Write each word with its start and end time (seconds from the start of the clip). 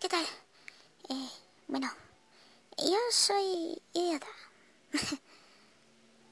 ¿qué 0.00 0.08
tal? 0.08 0.24
Eh, 1.10 1.28
bueno, 1.68 1.92
yo 2.78 2.96
soy 3.10 3.82
idiota. 3.92 4.26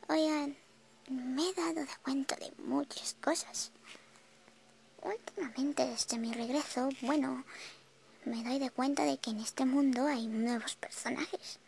Oigan, 0.08 0.56
me 1.10 1.50
he 1.50 1.52
dado 1.52 1.74
de 1.74 1.96
cuenta 2.02 2.34
de 2.36 2.50
muchas 2.62 3.14
cosas. 3.20 3.70
Últimamente, 5.02 5.84
desde 5.84 6.16
mi 6.18 6.32
regreso, 6.32 6.88
bueno, 7.02 7.44
me 8.24 8.42
doy 8.42 8.58
de 8.58 8.70
cuenta 8.70 9.04
de 9.04 9.18
que 9.18 9.30
en 9.30 9.40
este 9.40 9.66
mundo 9.66 10.06
hay 10.06 10.26
nuevos 10.26 10.74
personajes. 10.76 11.58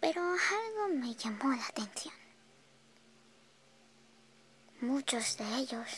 Pero 0.00 0.22
algo 0.22 0.94
me 0.94 1.14
llamó 1.14 1.54
la 1.54 1.66
atención. 1.66 2.14
Muchos 4.80 5.36
de 5.36 5.56
ellos 5.56 5.88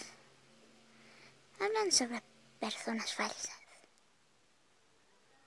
hablan 1.61 1.93
sobre 1.93 2.21
personas 2.59 3.15
falsas. 3.15 3.66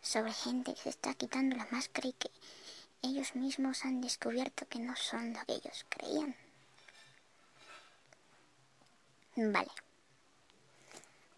Sobre 0.09 0.33
gente 0.33 0.73
que 0.73 0.81
se 0.81 0.89
está 0.89 1.13
quitando 1.13 1.55
la 1.55 1.67
máscara 1.69 2.07
y 2.07 2.13
que 2.13 2.31
ellos 3.03 3.35
mismos 3.35 3.85
han 3.85 4.01
descubierto 4.01 4.67
que 4.67 4.79
no 4.79 4.95
son 4.95 5.33
lo 5.33 5.45
que 5.45 5.53
ellos 5.53 5.85
creían. 5.87 6.35
Vale. 9.35 9.69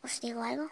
¿Os 0.04 0.22
digo 0.22 0.42
algo? 0.42 0.72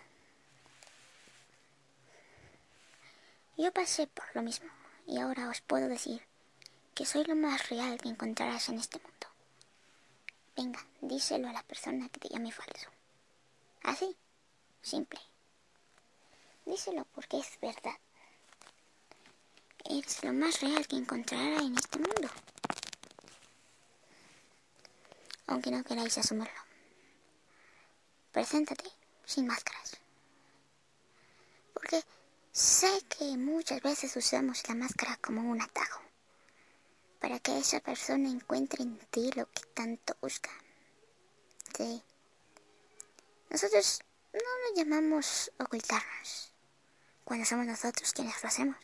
Yo 3.58 3.70
pasé 3.73 4.08
por 4.08 4.34
lo 4.34 4.44
mismo 4.44 4.70
y 5.05 5.20
ahora 5.20 5.50
os 5.50 5.59
puedo 5.59 5.89
decir 5.89 6.22
que 6.95 7.05
soy 7.05 7.25
lo 7.25 7.36
más 7.36 7.67
real 7.67 7.97
que 7.97 8.08
encontrarás 8.08 8.70
en 8.70 8.80
este 8.80 9.00
mundo. 9.00 9.27
Venga, 10.55 10.80
díselo 11.02 11.50
a 11.50 11.52
la 11.52 11.63
persona 11.63 12.08
que 12.08 12.22
te 12.22 12.30
llame 12.30 12.53
falso. 12.53 12.89
Así, 13.84 14.16
simple. 14.81 15.20
Díselo 16.69 17.03
porque 17.15 17.39
es 17.39 17.59
verdad. 17.59 17.97
Es 19.85 20.23
lo 20.23 20.31
más 20.33 20.61
real 20.61 20.88
que 20.88 20.97
encontrará 20.97 21.57
en 21.57 21.75
este 21.75 21.97
mundo. 21.97 22.30
Aunque 25.47 25.71
no 25.71 25.83
queráis 25.83 26.16
asumirlo. 26.19 26.61
Preséntate 28.31 28.83
sin 29.25 29.47
máscaras. 29.47 29.97
Porque 31.73 32.03
sé 32.52 33.01
que 33.17 33.35
muchas 33.35 33.81
veces 33.81 34.16
usamos 34.16 34.61
la 34.69 34.75
máscara 34.75 35.17
como 35.17 35.41
un 35.49 35.59
atajo. 35.63 36.01
Para 37.19 37.39
que 37.39 37.57
esa 37.57 37.79
persona 37.79 38.29
encuentre 38.29 38.83
en 38.83 38.99
ti 39.09 39.31
lo 39.35 39.47
que 39.47 39.63
tanto 39.73 40.16
busca. 40.22 40.51
Sí. 41.75 42.03
Nosotros 43.49 44.01
no 44.33 44.39
lo 44.39 44.75
llamamos 44.75 45.51
ocultarnos. 45.57 46.48
Cuando 47.30 47.45
somos 47.45 47.67
nosotros 47.67 48.11
quienes 48.11 48.41
lo 48.41 48.49
hacemos. 48.49 48.75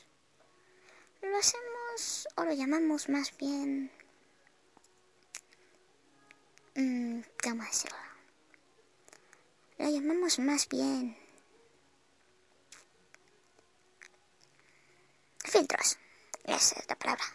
Lo 1.24 1.36
hacemos 1.36 2.28
o 2.36 2.44
lo 2.44 2.54
llamamos 2.54 3.10
más 3.10 3.36
bien... 3.38 3.92
Mmm, 6.76 7.22
¿Cómo 7.42 7.64
decirlo? 7.64 7.98
Lo 9.80 9.90
llamamos 9.90 10.38
más 10.38 10.70
bien... 10.70 11.18
Filtros. 15.40 15.98
Esa 16.44 16.80
es 16.80 16.88
la 16.88 16.96
palabra. 16.98 17.26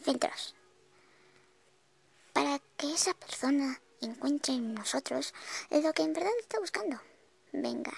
Filtros. 0.00 0.54
Para 2.32 2.58
que 2.78 2.94
esa 2.94 3.12
persona 3.12 3.78
encuentre 4.00 4.54
en 4.54 4.72
nosotros 4.72 5.34
lo 5.68 5.92
que 5.92 6.02
en 6.02 6.14
verdad 6.14 6.32
está 6.40 6.58
buscando. 6.60 6.98
Venga. 7.52 7.92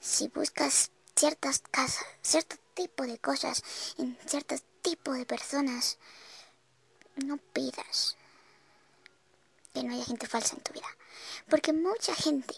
Si 0.00 0.28
buscas 0.28 0.90
ciertas 1.16 1.60
casas, 1.70 2.06
cierto 2.22 2.56
tipo 2.74 3.04
de 3.04 3.18
cosas, 3.18 3.62
en 3.98 4.18
cierto 4.26 4.56
tipo 4.82 5.12
de 5.12 5.26
personas, 5.26 5.98
no 7.16 7.36
pidas 7.36 8.16
que 9.72 9.82
no 9.82 9.94
haya 9.94 10.04
gente 10.04 10.26
falsa 10.26 10.56
en 10.56 10.62
tu 10.62 10.72
vida. 10.72 10.88
Porque 11.48 11.72
mucha 11.72 12.14
gente 12.14 12.54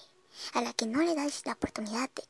a 0.52 0.60
la 0.60 0.72
que 0.72 0.86
no 0.86 1.02
le 1.02 1.14
das 1.14 1.42
la 1.46 1.52
oportunidad 1.52 2.10
de 2.10 2.24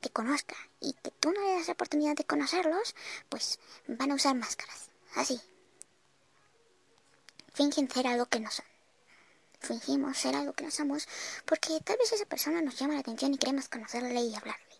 que 0.00 0.10
conozca 0.10 0.56
y 0.80 0.92
que 0.94 1.10
tú 1.12 1.32
no 1.32 1.40
le 1.40 1.54
das 1.54 1.68
la 1.68 1.74
oportunidad 1.74 2.16
de 2.16 2.24
conocerlos, 2.24 2.94
pues 3.28 3.58
van 3.86 4.10
a 4.10 4.14
usar 4.14 4.34
máscaras. 4.34 4.90
Así. 5.14 5.40
Fingen 7.54 7.90
ser 7.90 8.06
algo 8.06 8.26
que 8.26 8.40
no 8.40 8.50
son. 8.50 8.66
Fingimos 9.60 10.18
ser 10.18 10.34
algo 10.34 10.54
que 10.54 10.64
no 10.64 10.70
somos 10.70 11.06
porque 11.46 11.80
tal 11.84 11.96
vez 11.98 12.12
esa 12.12 12.26
persona 12.26 12.60
nos 12.62 12.76
llama 12.78 12.94
la 12.94 13.00
atención 13.00 13.32
y 13.32 13.38
queremos 13.38 13.68
conocerle 13.68 14.20
y 14.20 14.34
hablarle. 14.34 14.71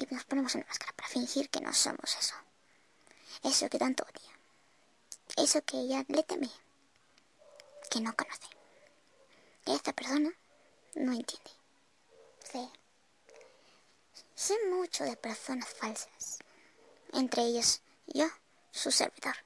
Y 0.00 0.14
nos 0.14 0.24
ponemos 0.24 0.54
una 0.54 0.64
máscara 0.64 0.94
para 0.94 1.08
fingir 1.10 1.50
que 1.50 1.60
no 1.60 1.74
somos 1.74 2.16
eso. 2.18 2.34
Eso 3.42 3.68
que 3.68 3.78
tanto 3.78 4.02
odia. 4.04 4.32
Eso 5.36 5.62
que 5.62 5.78
ella 5.78 6.04
le 6.08 6.22
teme. 6.22 6.50
Que 7.90 8.00
no 8.00 8.16
conoce. 8.16 8.48
Que 9.64 9.74
esta 9.74 9.92
persona 9.92 10.30
no 10.94 11.12
entiende. 11.12 11.50
Sí. 12.50 12.70
Sé 14.34 14.56
mucho 14.70 15.04
de 15.04 15.16
personas 15.16 15.68
falsas. 15.68 16.38
Entre 17.12 17.42
ellas 17.42 17.82
yo, 18.06 18.26
su 18.70 18.90
servidor. 18.90 19.36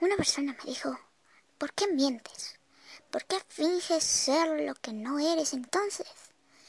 Una 0.00 0.16
persona 0.16 0.52
me 0.52 0.70
dijo, 0.70 0.96
¿por 1.58 1.72
qué 1.72 1.88
mientes? 1.88 2.54
¿Por 3.10 3.24
qué 3.24 3.40
finges 3.48 4.04
ser 4.04 4.60
lo 4.60 4.74
que 4.76 4.92
no 4.92 5.18
eres 5.18 5.52
entonces? 5.52 6.27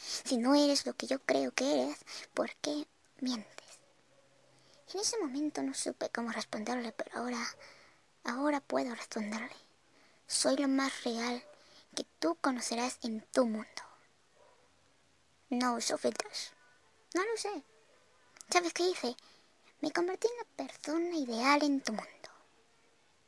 Si 0.10 0.38
no 0.38 0.56
eres 0.56 0.86
lo 0.86 0.94
que 0.96 1.06
yo 1.06 1.20
creo 1.20 1.52
que 1.52 1.84
eres, 1.84 1.98
¿por 2.34 2.56
qué 2.56 2.88
mientes? 3.20 3.80
En 4.94 5.02
ese 5.02 5.20
momento 5.20 5.62
no 5.62 5.76
supe 5.76 6.10
cómo 6.10 6.32
responderle, 6.32 6.92
pero 6.92 7.20
ahora, 7.20 7.46
ahora 8.24 8.60
puedo 8.60 8.96
responderle. 8.96 9.56
Soy 10.26 10.58
lo 10.58 10.68
más 10.68 11.04
real 11.04 11.44
que 11.96 12.06
tú 12.20 12.36
conocerás 12.42 12.98
en 13.04 13.22
tu 13.32 13.46
mundo. 13.46 13.84
No 15.50 15.76
uso 15.76 15.98
filtros. 15.98 16.54
No 17.14 17.24
lo 17.24 17.38
sé. 17.38 17.64
¿Sabes 18.50 18.74
qué 18.74 18.84
hice? 18.84 19.16
Me 19.82 19.92
convertí 19.92 20.28
en 20.28 20.38
la 20.38 20.66
persona 20.66 21.16
ideal 21.16 21.64
en 21.64 21.82
tu 21.82 21.94
mundo. 21.94 22.30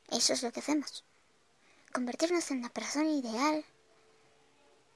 Eso 0.09 0.33
es 0.33 0.41
lo 0.43 0.51
que 0.51 0.61
hacemos. 0.61 1.03
Convertirnos 1.93 2.49
en 2.51 2.61
la 2.63 2.69
persona 2.69 3.09
ideal 3.09 3.63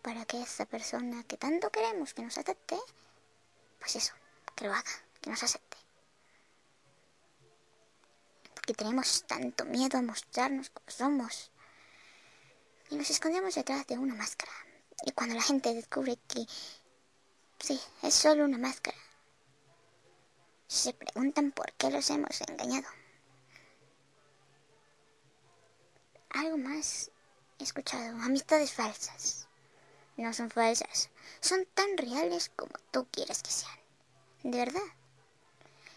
para 0.05 0.23
que 0.23 0.39
esa 0.39 0.67
persona 0.67 1.23
que 1.23 1.35
tanto 1.35 1.71
queremos 1.71 2.13
que 2.13 2.21
nos 2.21 2.37
acepte, 2.37 2.77
pues 3.79 3.95
eso, 3.95 4.13
que 4.55 4.65
lo 4.65 4.71
haga, 4.71 4.95
que 5.19 5.31
nos 5.31 5.41
acepte. 5.41 5.77
Porque 8.53 8.75
tenemos 8.75 9.23
tanto 9.25 9.65
miedo 9.65 9.97
a 9.97 10.03
mostrarnos 10.03 10.69
como 10.69 10.91
somos. 10.91 11.49
Y 12.91 12.97
nos 12.97 13.09
escondemos 13.09 13.55
detrás 13.55 13.87
de 13.87 13.97
una 13.97 14.13
máscara. 14.13 14.51
Y 15.07 15.11
cuando 15.13 15.33
la 15.33 15.41
gente 15.41 15.73
descubre 15.73 16.19
que 16.27 16.45
sí, 17.59 17.81
es 18.03 18.13
solo 18.13 18.45
una 18.45 18.59
máscara, 18.59 18.97
se 20.67 20.93
preguntan 20.93 21.51
por 21.51 21.73
qué 21.73 21.89
los 21.89 22.07
hemos 22.11 22.39
engañado. 22.41 22.87
Algo 26.29 26.57
más 26.59 27.09
he 27.57 27.63
escuchado. 27.63 28.21
Amistades 28.21 28.71
falsas. 28.71 29.44
No 30.17 30.33
son 30.33 30.49
falsas. 30.49 31.09
Son 31.41 31.65
tan 31.73 31.97
reales 31.97 32.49
como 32.55 32.71
tú 32.91 33.07
quieres 33.11 33.43
que 33.43 33.51
sean. 33.51 33.79
De 34.43 34.57
verdad. 34.57 34.81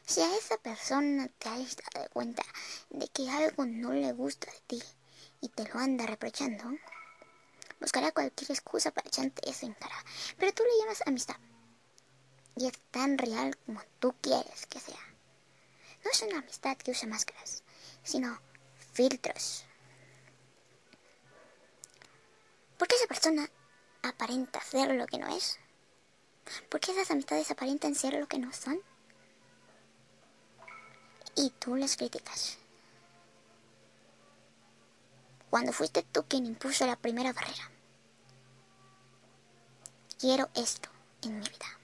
Si 0.06 0.20
a 0.20 0.36
esa 0.36 0.56
persona 0.56 1.28
te 1.38 1.48
has 1.48 1.76
dado 1.76 2.08
cuenta 2.10 2.42
de 2.90 3.06
que 3.08 3.30
algo 3.30 3.66
no 3.66 3.92
le 3.92 4.12
gusta 4.12 4.50
de 4.50 4.60
ti 4.66 4.82
y 5.40 5.48
te 5.50 5.68
lo 5.68 5.78
anda 5.78 6.06
reprochando, 6.06 6.64
buscará 7.78 8.10
cualquier 8.10 8.50
excusa 8.50 8.90
para 8.90 9.06
echarte 9.06 9.48
eso 9.48 9.66
en 9.66 9.74
cara. 9.74 10.04
Pero 10.38 10.52
tú 10.52 10.62
le 10.64 10.78
llamas 10.80 11.02
amistad. 11.06 11.36
Y 12.56 12.66
es 12.66 12.72
tan 12.90 13.18
real 13.18 13.56
como 13.66 13.82
tú 14.00 14.14
quieres 14.20 14.66
que 14.66 14.80
sea. 14.80 15.14
No 16.04 16.10
es 16.10 16.22
una 16.22 16.38
amistad 16.38 16.76
que 16.78 16.90
usa 16.90 17.06
máscaras, 17.06 17.62
sino 18.02 18.40
filtros. 18.92 19.64
¿Por 22.78 22.88
qué 22.88 22.96
esa 22.96 23.06
persona 23.06 23.50
aparenta 24.08 24.60
ser 24.60 24.94
lo 24.94 25.06
que 25.06 25.18
no 25.18 25.28
es? 25.28 25.58
¿Por 26.68 26.80
qué 26.80 26.92
esas 26.92 27.10
amistades 27.10 27.50
aparentan 27.50 27.94
ser 27.94 28.14
lo 28.14 28.26
que 28.26 28.38
no 28.38 28.52
son? 28.52 28.80
Y 31.34 31.50
tú 31.58 31.76
las 31.76 31.96
criticas. 31.96 32.58
Cuando 35.50 35.72
fuiste 35.72 36.02
tú 36.02 36.24
quien 36.28 36.46
impuso 36.46 36.86
la 36.86 36.96
primera 36.96 37.32
barrera. 37.32 37.70
Quiero 40.18 40.48
esto 40.54 40.88
en 41.22 41.38
mi 41.38 41.48
vida. 41.48 41.78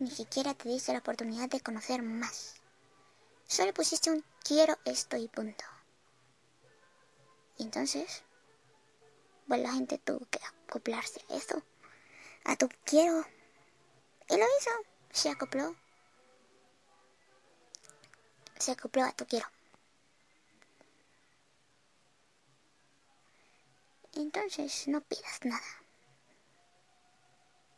Ni 0.00 0.10
siquiera 0.10 0.54
te 0.54 0.68
diste 0.68 0.92
la 0.92 0.98
oportunidad 0.98 1.48
de 1.48 1.60
conocer 1.60 2.02
más. 2.02 2.56
Solo 3.46 3.72
pusiste 3.72 4.10
un 4.10 4.24
quiero 4.42 4.78
esto 4.84 5.16
y 5.16 5.28
punto. 5.28 5.64
Y 7.58 7.64
entonces 7.64 8.22
pues 9.50 9.62
la 9.62 9.72
gente 9.72 9.98
tuvo 9.98 10.24
que 10.30 10.38
acoplarse 10.44 11.20
a 11.28 11.34
eso. 11.34 11.60
a 12.44 12.54
tu 12.54 12.68
quiero. 12.84 13.26
Y 14.28 14.36
lo 14.36 14.44
hizo, 14.44 14.70
se 15.10 15.28
acopló. 15.28 15.74
Se 18.60 18.70
acopló 18.70 19.02
a 19.02 19.12
tu 19.12 19.26
quiero. 19.26 19.48
Entonces 24.12 24.86
no 24.86 25.00
pidas 25.00 25.40
nada. 25.42 25.82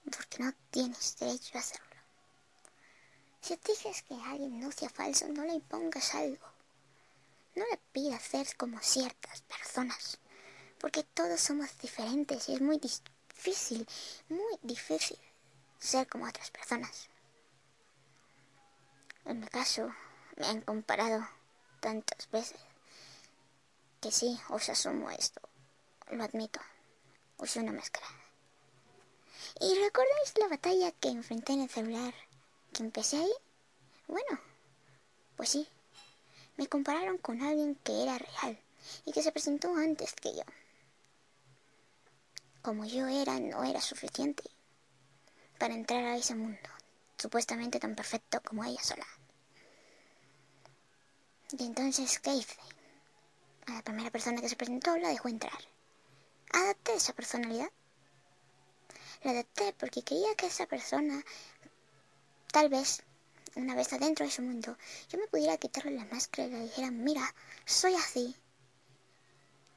Porque 0.04 0.44
no 0.44 0.52
tienes 0.70 1.16
derecho 1.16 1.56
a 1.56 1.60
hacerlo. 1.62 1.96
Si 3.40 3.58
dices 3.66 4.02
que 4.02 4.14
alguien 4.14 4.60
no 4.60 4.70
sea 4.72 4.90
falso, 4.90 5.26
no 5.28 5.42
le 5.46 5.54
impongas 5.54 6.14
algo. 6.16 6.46
No 7.54 7.64
le 7.64 7.78
pidas 7.92 8.22
ser 8.22 8.54
como 8.58 8.78
ciertas 8.80 9.40
personas. 9.40 10.18
Porque 10.82 11.02
todos 11.02 11.40
somos 11.40 11.78
diferentes 11.78 12.50
y 12.50 12.54
es 12.56 12.60
muy 12.60 12.78
difícil, 12.78 13.88
muy 14.28 14.58
difícil 14.60 15.18
ser 15.78 16.06
como 16.06 16.26
otras 16.26 16.50
personas. 16.50 17.08
En 19.24 19.40
mi 19.40 19.46
caso, 19.46 19.90
me 20.36 20.46
han 20.46 20.60
comparado 20.60 21.26
tantas 21.80 22.30
veces 22.30 22.60
que 24.02 24.12
sí, 24.12 24.38
os 24.50 24.68
asumo 24.68 25.10
esto 25.10 25.40
lo 26.16 26.24
admito. 26.24 26.60
Usé 27.38 27.60
una 27.60 27.72
máscara. 27.72 28.06
¿Y 29.60 29.74
recordáis 29.80 30.38
la 30.38 30.48
batalla 30.48 30.92
que 30.92 31.08
enfrenté 31.08 31.54
en 31.54 31.62
el 31.62 31.70
celular? 31.70 32.14
¿Que 32.72 32.82
empecé 32.82 33.16
ahí? 33.16 33.32
Bueno, 34.06 34.40
pues 35.36 35.50
sí. 35.50 35.66
Me 36.56 36.66
compararon 36.66 37.18
con 37.18 37.40
alguien 37.42 37.74
que 37.76 38.02
era 38.02 38.18
real 38.18 38.58
y 39.06 39.12
que 39.12 39.22
se 39.22 39.32
presentó 39.32 39.74
antes 39.74 40.12
que 40.14 40.34
yo. 40.34 40.42
Como 42.62 42.84
yo 42.84 43.06
era, 43.08 43.38
no 43.40 43.64
era 43.64 43.80
suficiente 43.80 44.44
para 45.58 45.74
entrar 45.74 46.04
a 46.04 46.16
ese 46.16 46.34
mundo, 46.34 46.68
supuestamente 47.18 47.78
tan 47.78 47.94
perfecto 47.94 48.40
como 48.42 48.64
ella 48.64 48.82
sola. 48.82 49.06
Y 51.58 51.64
entonces, 51.64 52.18
¿qué 52.18 52.34
hice? 52.34 52.56
A 53.66 53.74
la 53.74 53.82
primera 53.82 54.10
persona 54.10 54.40
que 54.40 54.48
se 54.48 54.56
presentó 54.56 54.96
la 54.96 55.08
dejó 55.08 55.28
entrar 55.28 55.52
adapté 56.52 56.94
esa 56.94 57.12
personalidad. 57.12 57.70
La 59.22 59.32
adapté 59.32 59.74
porque 59.78 60.02
quería 60.02 60.34
que 60.34 60.46
esa 60.46 60.66
persona, 60.66 61.24
tal 62.52 62.68
vez, 62.68 63.02
una 63.54 63.74
vez 63.74 63.92
adentro 63.92 64.24
de 64.24 64.32
su 64.32 64.42
mundo, 64.42 64.76
yo 65.08 65.18
me 65.18 65.28
pudiera 65.28 65.56
quitarle 65.56 65.92
la 65.92 66.04
máscara 66.06 66.48
y 66.48 66.50
le 66.50 66.60
dijera, 66.60 66.90
mira, 66.90 67.34
soy 67.64 67.94
así. 67.94 68.36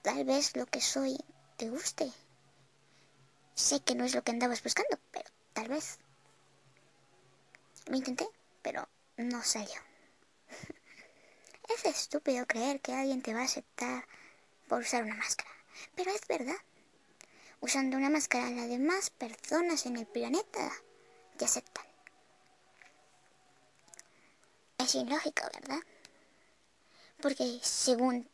Tal 0.01 0.23
vez 0.25 0.55
lo 0.55 0.65
que 0.65 0.81
soy 0.81 1.17
te 1.57 1.69
guste. 1.69 2.11
Sé 3.55 3.79
que 3.79 3.95
no 3.95 4.03
es 4.03 4.13
lo 4.13 4.23
que 4.23 4.31
andabas 4.31 4.61
buscando, 4.61 4.99
pero 5.11 5.29
tal 5.53 5.69
vez. 5.69 5.97
Lo 7.87 7.95
intenté, 7.95 8.27
pero 8.61 8.87
no 9.17 9.41
salió. 9.43 9.79
es 11.69 11.85
estúpido 11.85 12.45
creer 12.45 12.81
que 12.81 12.93
alguien 12.93 13.21
te 13.21 13.33
va 13.33 13.41
a 13.41 13.45
aceptar 13.45 14.05
por 14.67 14.81
usar 14.81 15.03
una 15.03 15.15
máscara. 15.15 15.49
Pero 15.95 16.11
es 16.11 16.27
verdad. 16.27 16.57
Usando 17.61 17.97
una 17.97 18.09
máscara, 18.09 18.49
las 18.49 18.67
demás 18.67 19.09
personas 19.09 19.85
en 19.85 19.97
el 19.97 20.05
planeta 20.05 20.71
te 21.37 21.45
aceptan. 21.45 21.85
Es 24.77 24.95
ilógico, 24.95 25.43
¿verdad? 25.53 25.79
Porque 27.21 27.59
según 27.63 28.29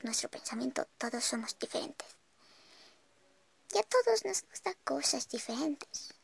nuestro 0.00 0.30
pensamiento, 0.30 0.86
todos 0.96 1.22
somos 1.22 1.58
diferentes. 1.58 2.17
Y 3.74 3.78
a 3.78 3.82
todos 3.82 4.24
nos 4.24 4.42
gustan 4.48 4.74
cosas 4.84 5.28
diferentes. 5.28 6.14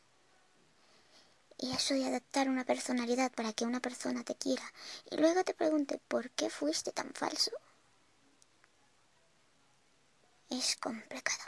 Y 1.57 1.71
eso 1.71 1.93
de 1.93 2.05
adaptar 2.05 2.49
una 2.49 2.65
personalidad 2.65 3.31
para 3.31 3.53
que 3.53 3.65
una 3.65 3.79
persona 3.79 4.23
te 4.23 4.35
quiera 4.35 4.63
y 5.09 5.17
luego 5.17 5.43
te 5.43 5.53
pregunte 5.53 5.99
por 6.07 6.29
qué 6.31 6.49
fuiste 6.49 6.91
tan 6.91 7.13
falso 7.13 7.51
es 10.49 10.75
complicado. 10.77 11.43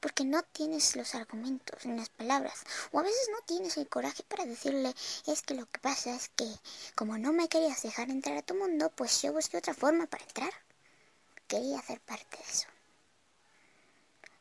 Porque 0.00 0.24
no 0.24 0.42
tienes 0.42 0.94
los 0.94 1.14
argumentos 1.14 1.84
ni 1.84 1.96
las 1.96 2.08
palabras. 2.08 2.64
O 2.92 3.00
a 3.00 3.02
veces 3.02 3.28
no 3.32 3.40
tienes 3.46 3.76
el 3.76 3.88
coraje 3.88 4.22
para 4.22 4.44
decirle, 4.44 4.94
es 5.26 5.42
que 5.42 5.54
lo 5.54 5.66
que 5.66 5.80
pasa 5.80 6.14
es 6.14 6.28
que 6.28 6.46
como 6.94 7.18
no 7.18 7.32
me 7.32 7.48
querías 7.48 7.82
dejar 7.82 8.10
entrar 8.10 8.36
a 8.36 8.42
tu 8.42 8.54
mundo, 8.54 8.90
pues 8.94 9.22
yo 9.22 9.32
busqué 9.32 9.58
otra 9.58 9.74
forma 9.74 10.06
para 10.06 10.24
entrar. 10.24 10.52
Quería 11.48 11.78
hacer 11.78 12.00
parte 12.00 12.36
de 12.36 12.44
eso. 12.44 12.68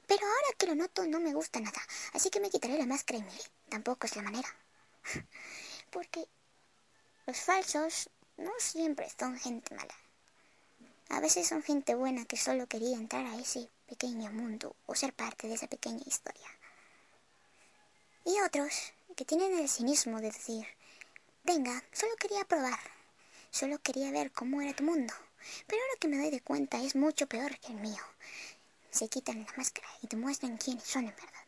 Pero 0.07 0.25
ahora 0.25 0.57
que 0.57 0.67
lo 0.67 0.75
noto 0.75 1.05
no 1.05 1.19
me 1.19 1.33
gusta 1.33 1.59
nada, 1.59 1.81
así 2.13 2.29
que 2.29 2.39
me 2.39 2.49
quitaré 2.49 2.77
la 2.77 2.85
máscara 2.85 3.19
y 3.19 3.23
mire, 3.23 3.43
tampoco 3.69 4.07
es 4.07 4.15
la 4.15 4.23
manera. 4.23 4.47
Porque 5.91 6.27
los 7.25 7.37
falsos 7.37 8.09
no 8.37 8.51
siempre 8.57 9.09
son 9.19 9.37
gente 9.37 9.75
mala. 9.75 9.95
A 11.09 11.19
veces 11.19 11.47
son 11.47 11.61
gente 11.63 11.95
buena 11.95 12.25
que 12.25 12.37
solo 12.37 12.67
quería 12.67 12.95
entrar 12.95 13.25
a 13.25 13.35
ese 13.37 13.69
pequeño 13.87 14.31
mundo 14.31 14.75
o 14.85 14.95
ser 14.95 15.13
parte 15.13 15.47
de 15.47 15.55
esa 15.55 15.67
pequeña 15.67 16.03
historia. 16.05 16.47
Y 18.25 18.39
otros 18.41 18.93
que 19.15 19.25
tienen 19.25 19.57
el 19.57 19.69
cinismo 19.69 20.19
de 20.19 20.27
decir, 20.27 20.67
venga, 21.43 21.83
solo 21.93 22.13
quería 22.17 22.43
probar, 22.45 22.79
solo 23.51 23.79
quería 23.79 24.11
ver 24.11 24.31
cómo 24.31 24.61
era 24.61 24.75
tu 24.75 24.83
mundo, 24.83 25.13
pero 25.65 25.81
ahora 25.81 25.99
que 25.99 26.07
me 26.07 26.17
doy 26.17 26.29
de 26.29 26.41
cuenta 26.41 26.81
es 26.81 26.95
mucho 26.95 27.27
peor 27.27 27.57
que 27.59 27.71
el 27.71 27.79
mío. 27.79 28.03
Se 28.97 29.09
quitan 29.09 29.45
la 29.45 29.53
máscara 29.55 29.87
y 30.01 30.07
te 30.07 30.15
muestran 30.15 30.57
quiénes 30.57 30.83
son 30.83 31.03
en 31.03 31.15
verdad. 31.15 31.45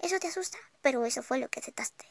Eso 0.00 0.18
te 0.18 0.26
asusta, 0.26 0.58
pero 0.82 1.04
eso 1.06 1.22
fue 1.22 1.38
lo 1.38 1.48
que 1.48 1.60
aceptaste. 1.60 2.10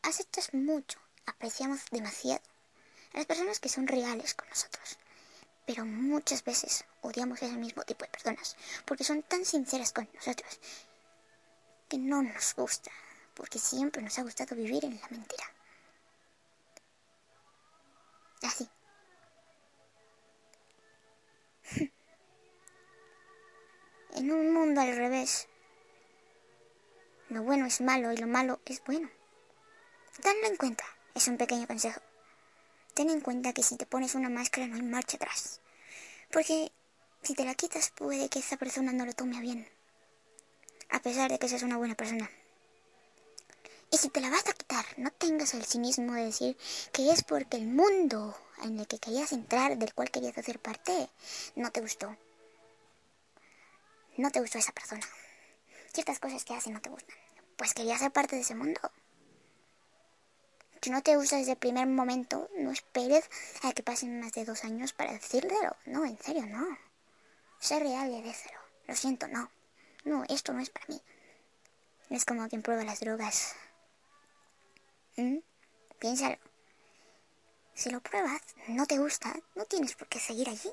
Aceptas 0.00 0.54
mucho, 0.54 0.98
apreciamos 1.26 1.80
demasiado 1.90 2.40
a 3.12 3.18
las 3.18 3.26
personas 3.26 3.60
que 3.60 3.68
son 3.68 3.86
reales 3.86 4.32
con 4.32 4.48
nosotros. 4.48 4.96
Pero 5.66 5.84
muchas 5.84 6.42
veces 6.42 6.86
odiamos 7.02 7.42
ese 7.42 7.58
mismo 7.58 7.82
tipo 7.82 8.06
de 8.06 8.10
personas 8.10 8.56
porque 8.86 9.04
son 9.04 9.22
tan 9.22 9.44
sinceras 9.44 9.92
con 9.92 10.08
nosotros 10.14 10.58
que 11.90 11.98
no 11.98 12.22
nos 12.22 12.54
gusta, 12.54 12.90
porque 13.34 13.58
siempre 13.58 14.00
nos 14.00 14.18
ha 14.18 14.22
gustado 14.22 14.56
vivir 14.56 14.86
en 14.86 14.98
la 14.98 15.08
mentira. 15.10 15.44
Así. 18.40 18.70
Lo 27.40 27.46
bueno 27.46 27.66
es 27.66 27.80
malo 27.80 28.12
y 28.12 28.16
lo 28.16 28.26
malo 28.26 28.60
es 28.66 28.82
bueno. 28.84 29.08
Tenlo 30.22 30.46
en 30.46 30.56
cuenta, 30.56 30.84
es 31.14 31.26
un 31.28 31.36
pequeño 31.36 31.66
consejo 31.66 32.00
ten 33.00 33.08
en 33.08 33.22
cuenta 33.22 33.54
que 33.54 33.62
si 33.62 33.76
te 33.76 33.86
pones 33.86 34.14
una 34.14 34.28
máscara 34.28 34.66
no 34.66 34.76
hay 34.76 34.82
marcha 34.82 35.16
atrás. 35.16 35.60
Porque 36.30 36.70
si 37.22 37.34
te 37.34 37.46
la 37.46 37.54
quitas 37.54 37.90
puede 37.90 38.28
que 38.28 38.40
esa 38.40 38.58
persona 38.58 38.92
no 38.92 39.06
lo 39.06 39.14
tome 39.14 39.40
bien. 39.40 39.66
A 40.90 41.00
pesar 41.00 41.30
de 41.30 41.38
que 41.38 41.48
seas 41.48 41.62
una 41.62 41.78
buena 41.78 41.94
persona. 41.94 42.30
Y 43.90 43.96
si 43.96 44.10
te 44.10 44.20
la 44.20 44.28
vas 44.28 44.46
a 44.46 44.52
quitar, 44.52 44.84
no 44.98 45.10
tengas 45.12 45.54
el 45.54 45.64
cinismo 45.64 46.12
de 46.12 46.26
decir 46.26 46.58
que 46.92 47.10
es 47.10 47.24
porque 47.24 47.56
el 47.56 47.68
mundo 47.68 48.36
en 48.62 48.78
el 48.78 48.86
que 48.86 48.98
querías 48.98 49.32
entrar, 49.32 49.78
del 49.78 49.94
cual 49.94 50.10
querías 50.10 50.36
hacer 50.36 50.60
parte, 50.60 51.08
no 51.56 51.72
te 51.72 51.80
gustó. 51.80 52.14
No 54.18 54.30
te 54.30 54.40
gustó 54.40 54.58
esa 54.58 54.72
persona. 54.72 55.08
Ciertas 55.92 56.20
cosas 56.20 56.44
que 56.44 56.54
hace 56.54 56.70
no 56.70 56.82
te 56.82 56.90
gustan. 56.90 57.16
Pues 57.60 57.74
querías 57.74 57.98
ser 57.98 58.10
parte 58.10 58.36
de 58.36 58.40
ese 58.40 58.54
mundo. 58.54 58.80
Si 60.80 60.88
no 60.88 61.02
te 61.02 61.14
gusta 61.16 61.36
desde 61.36 61.52
el 61.52 61.58
primer 61.58 61.86
momento, 61.86 62.48
no 62.56 62.70
esperes 62.70 63.28
a 63.62 63.74
que 63.74 63.82
pasen 63.82 64.18
más 64.18 64.32
de 64.32 64.46
dos 64.46 64.64
años 64.64 64.94
para 64.94 65.12
decírtelo. 65.12 65.76
No, 65.84 66.06
en 66.06 66.18
serio, 66.22 66.46
no. 66.46 66.66
Sé 67.58 67.78
real 67.78 68.10
y 68.12 68.22
décelo. 68.22 68.58
Lo 68.86 68.96
siento, 68.96 69.28
no. 69.28 69.50
No, 70.04 70.24
esto 70.30 70.54
no 70.54 70.60
es 70.60 70.70
para 70.70 70.86
mí. 70.88 71.02
Es 72.08 72.24
como 72.24 72.48
quien 72.48 72.62
prueba 72.62 72.82
las 72.82 73.00
drogas. 73.00 73.54
¿Mm? 75.16 75.40
Piénsalo. 75.98 76.38
Si 77.74 77.90
lo 77.90 78.00
pruebas, 78.00 78.40
no 78.68 78.86
te 78.86 78.96
gusta, 78.96 79.38
no 79.54 79.66
tienes 79.66 79.96
por 79.96 80.08
qué 80.08 80.18
seguir 80.18 80.48
allí. 80.48 80.72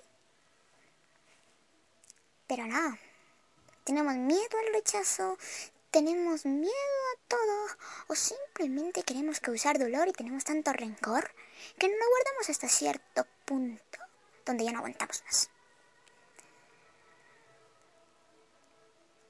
Pero 2.48 2.65
no. 2.65 2.98
Tenemos 3.84 4.15
miedo 4.15 4.58
al 4.58 4.74
rechazo, 4.74 5.38
tenemos 5.98 6.46
miedo 6.46 7.00
a 7.16 7.27
todo 7.27 7.66
o 8.10 8.13
simplemente 8.13 9.01
queremos 9.01 9.39
causar 9.39 9.80
dolor 9.80 10.08
y 10.08 10.13
tenemos 10.13 10.44
tanto 10.44 10.72
rencor 10.72 11.34
que 11.80 11.88
no 11.88 11.96
lo 11.96 12.06
guardamos 12.08 12.51
hasta 12.51 12.70
cierto 12.70 13.25
punto 13.46 13.98
donde 14.46 14.63
ya 14.63 14.74
no 14.74 14.77
aguantamos 14.77 15.24
más. 15.25 15.50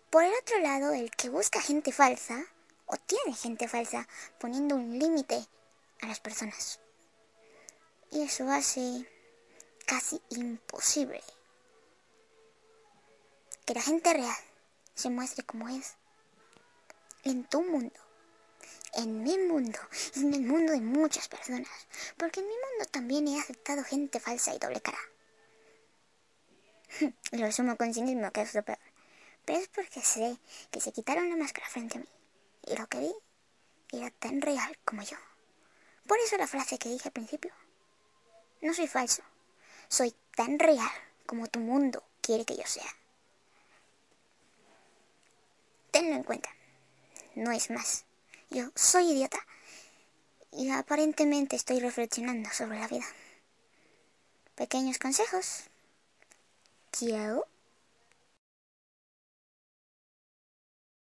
Por 0.10 0.26
el 0.26 0.34
otro 0.42 0.60
lado, 0.60 0.92
el 0.92 1.10
que 1.12 1.30
busca 1.30 1.62
gente 1.62 1.94
falsa 1.94 2.44
o 2.86 2.98
tiene 2.98 3.34
gente 3.34 3.70
falsa 3.70 4.06
poniendo 4.38 4.76
un 4.76 5.00
límite 5.00 5.48
a 6.02 6.08
las 6.08 6.20
personas. 6.20 6.82
Y 8.12 8.24
eso 8.24 8.52
hace 8.52 9.10
casi 9.86 10.22
imposible 10.32 11.24
que 13.66 13.74
la 13.74 13.82
gente 13.82 14.12
real 14.12 14.44
se 14.96 15.10
muestre 15.10 15.46
como 15.46 15.70
es. 15.70 15.96
En 17.24 17.44
tu 17.46 17.62
mundo. 17.62 18.00
En 18.94 19.24
mi 19.24 19.38
mundo. 19.38 19.80
Y 20.16 20.22
en 20.22 20.34
el 20.34 20.42
mundo 20.42 20.74
de 20.74 20.82
muchas 20.82 21.28
personas. 21.28 21.70
Porque 22.18 22.40
en 22.40 22.48
mi 22.48 22.54
mundo 22.54 22.86
también 22.92 23.28
he 23.28 23.40
aceptado 23.40 23.84
gente 23.84 24.20
falsa 24.20 24.54
y 24.54 24.60
doble 24.60 24.82
cara. 24.82 25.00
lo 27.32 27.46
asumo 27.46 27.76
con 27.76 27.94
cinismo, 27.94 28.32
que 28.32 28.42
es 28.42 28.54
lo 28.54 28.64
peor. 28.64 28.80
Pero 29.46 29.60
es 29.60 29.68
porque 29.70 30.02
sé 30.02 30.38
que 30.72 30.82
se 30.82 30.92
quitaron 30.92 31.30
la 31.30 31.36
máscara 31.36 31.68
frente 31.68 31.98
a 31.98 32.02
mí. 32.02 32.08
Y 32.66 32.76
lo 32.76 32.88
que 32.88 33.00
vi 33.00 33.14
era 33.92 34.12
tan 34.12 34.42
real 34.42 34.78
como 34.84 35.02
yo. 35.04 35.18
Por 36.08 36.18
eso 36.20 36.38
la 36.38 36.48
frase 36.48 36.78
que 36.78 36.90
dije 36.90 37.10
al 37.10 37.14
principio. 37.14 37.54
No 38.62 38.74
soy 38.74 38.88
falso. 38.88 39.24
Soy 39.88 40.14
tan 40.36 40.60
real 40.60 40.90
como 41.26 41.48
tu 41.48 41.60
mundo 41.60 42.04
quiere 42.22 42.46
que 42.46 42.58
yo 42.58 42.66
sea. 42.66 42.90
Tenlo 45.92 46.16
en 46.16 46.24
cuenta. 46.24 46.50
No 47.38 47.52
es 47.52 47.70
más. 47.70 48.06
Yo 48.50 48.72
soy 48.74 49.12
idiota. 49.12 49.38
Y 50.52 50.72
aparentemente 50.72 51.56
estoy 51.56 51.80
reflexionando 51.80 52.50
sobre 52.50 52.80
la 52.80 52.88
vida. 52.88 53.06
Pequeños 54.56 54.98
consejos. 54.98 55.66
Chao. 56.92 57.46